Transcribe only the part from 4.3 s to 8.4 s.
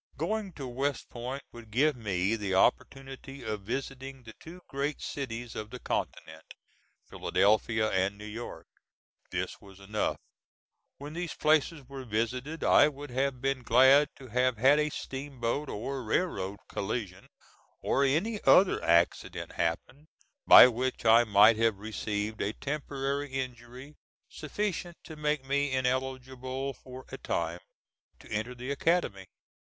two great cities of the continent, Philadelphia and New